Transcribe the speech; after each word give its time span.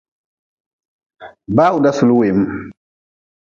Bawda 1.55 1.89
suli 1.97 2.13
weem. 2.19 2.39